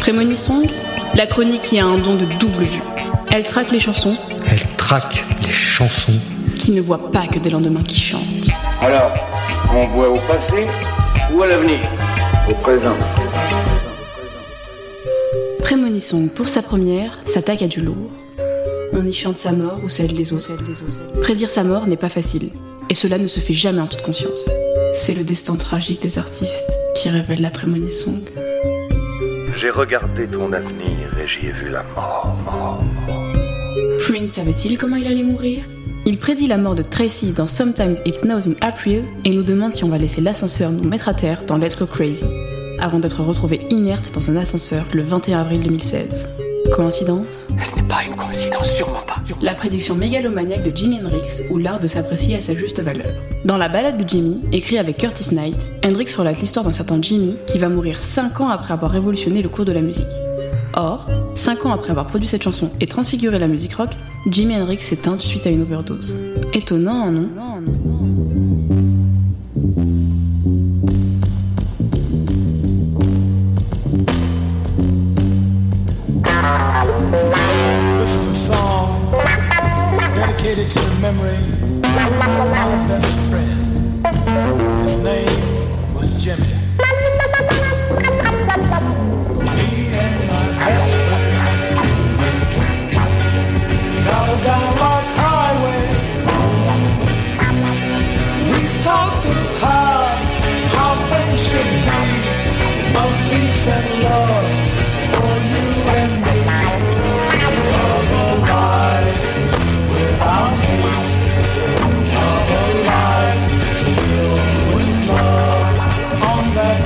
Prémonisong, 0.00 0.66
la 1.14 1.26
chronique 1.26 1.60
qui 1.60 1.78
a 1.78 1.86
un 1.86 1.98
don 1.98 2.14
de 2.14 2.24
double 2.40 2.64
vue. 2.64 2.82
Elle 3.32 3.44
traque 3.44 3.70
les 3.70 3.80
chansons 3.80 4.16
Elle 4.50 4.62
traque 4.76 5.24
les 5.46 5.52
chansons. 5.52 6.18
qui 6.58 6.72
ne 6.72 6.80
voient 6.80 7.10
pas 7.10 7.26
que 7.26 7.38
des 7.38 7.50
lendemains 7.50 7.82
qui 7.82 8.00
chantent. 8.00 8.50
Alors, 8.80 9.12
on 9.74 9.86
voit 9.88 10.08
au 10.08 10.16
passé 10.20 10.66
ou 11.32 11.42
à 11.42 11.46
l'avenir? 11.46 11.78
Au 12.50 12.54
présent. 12.54 12.96
Prémonisong, 15.60 16.28
pour 16.30 16.48
sa 16.48 16.62
première, 16.62 17.18
s'attaque 17.24 17.62
à 17.62 17.68
du 17.68 17.80
lourd. 17.80 18.10
On 18.92 19.06
y 19.06 19.12
chante 19.12 19.36
sa 19.36 19.52
mort 19.52 19.78
ou 19.84 19.88
celle 19.88 20.14
des 20.14 20.32
autres. 20.32 20.52
Prédire 21.20 21.50
sa 21.50 21.62
mort 21.62 21.86
n'est 21.86 21.96
pas 21.96 22.08
facile, 22.08 22.50
et 22.88 22.94
cela 22.94 23.18
ne 23.18 23.28
se 23.28 23.38
fait 23.38 23.52
jamais 23.52 23.80
en 23.80 23.86
toute 23.86 24.02
conscience. 24.02 24.40
C'est 24.92 25.14
le 25.14 25.22
destin 25.24 25.54
tragique 25.56 26.02
des 26.02 26.18
artistes 26.18 26.66
qui 26.96 27.08
révèle 27.08 27.40
la 27.40 27.50
prémonisong. 27.50 28.22
J'ai 29.56 29.70
regardé 29.70 30.26
ton 30.26 30.52
avenir 30.52 31.18
et 31.22 31.26
j'y 31.26 31.46
ai 31.46 31.52
vu 31.52 31.68
la 31.68 31.84
mort. 31.94 32.36
Prince 33.98 34.30
savait-il 34.30 34.78
comment 34.78 34.96
il 34.96 35.06
allait 35.06 35.22
mourir? 35.22 35.62
Il 36.06 36.18
prédit 36.18 36.46
la 36.46 36.56
mort 36.56 36.74
de 36.74 36.82
Tracy 36.82 37.32
dans 37.32 37.46
Sometimes 37.46 37.94
It 38.06 38.16
Snows 38.16 38.48
in 38.48 38.54
April 38.60 39.04
et 39.24 39.34
nous 39.34 39.42
demande 39.42 39.74
si 39.74 39.84
on 39.84 39.88
va 39.88 39.98
laisser 39.98 40.20
l'ascenseur 40.20 40.70
nous 40.72 40.88
mettre 40.88 41.08
à 41.08 41.14
terre 41.14 41.44
dans 41.46 41.58
Let's 41.58 41.76
Go 41.76 41.86
Crazy, 41.86 42.24
avant 42.78 43.00
d'être 43.00 43.22
retrouvé 43.22 43.60
inerte 43.70 44.10
dans 44.14 44.30
un 44.30 44.36
ascenseur 44.36 44.86
le 44.94 45.02
21 45.02 45.40
avril 45.40 45.60
2016. 45.60 46.49
Coïncidence 46.70 47.46
Ce 47.62 47.74
n'est 47.74 47.88
pas 47.88 48.04
une 48.06 48.14
coïncidence, 48.14 48.70
sûrement 48.72 49.02
pas. 49.06 49.16
La 49.42 49.54
prédiction 49.54 49.94
mégalomaniaque 49.94 50.62
de 50.62 50.76
Jimi 50.76 50.98
Hendrix 50.98 51.42
ou 51.50 51.58
l'art 51.58 51.80
de 51.80 51.88
s'apprécier 51.88 52.36
à 52.36 52.40
sa 52.40 52.54
juste 52.54 52.80
valeur. 52.80 53.06
Dans 53.44 53.58
la 53.58 53.68
balade 53.68 54.02
de 54.02 54.08
Jimmy, 54.08 54.40
écrit 54.52 54.78
avec 54.78 54.98
Curtis 54.98 55.34
Knight, 55.34 55.70
Hendrix 55.84 56.14
relate 56.16 56.40
l'histoire 56.40 56.64
d'un 56.64 56.72
certain 56.72 57.00
Jimmy 57.00 57.36
qui 57.46 57.58
va 57.58 57.68
mourir 57.68 58.00
5 58.00 58.40
ans 58.40 58.48
après 58.48 58.72
avoir 58.72 58.90
révolutionné 58.90 59.42
le 59.42 59.48
cours 59.48 59.64
de 59.64 59.72
la 59.72 59.80
musique. 59.80 60.04
Or, 60.74 61.08
5 61.34 61.66
ans 61.66 61.72
après 61.72 61.90
avoir 61.90 62.06
produit 62.06 62.28
cette 62.28 62.42
chanson 62.42 62.70
et 62.80 62.86
transfiguré 62.86 63.38
la 63.38 63.48
musique 63.48 63.74
rock, 63.74 63.90
Jimi 64.26 64.56
Hendrix 64.56 64.80
s'éteint 64.80 65.18
suite 65.18 65.46
à 65.46 65.50
une 65.50 65.62
overdose. 65.62 66.14
Étonnant, 66.52 67.10
non? 67.10 67.28
This 67.66 67.99
dedicated 80.50 80.70
to 80.72 80.80
the 80.80 80.94
memory 81.00 81.36
of 81.36 82.18
my 82.18 82.86
best 82.88 83.16
friend. 83.30 84.04
His 84.84 84.96
name 84.98 85.94
was 85.94 86.22
Jimmy. 86.22 86.42
Me 89.44 89.68
and 89.94 90.28
my 90.28 90.46
best 90.58 90.94
friend 91.06 91.78
traveled 94.02 94.42
down 94.42 94.76
Lost 94.76 95.16
Highway. 95.16 95.84
We 98.50 98.60
talked 98.82 99.26
of 99.26 99.60
how, 99.60 100.02
how 100.74 100.92
things 101.10 101.40
should 101.46 101.72
be, 101.86 102.02
of 102.98 103.10
peace 103.30 103.66
and 103.68 104.02
love 104.02 104.89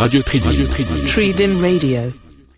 Radio 0.00 0.22
Tridim. 0.22 1.06
Radio 1.06 1.60
Radio. 1.60 2.29